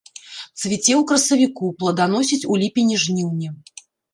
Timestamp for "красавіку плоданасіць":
1.11-2.47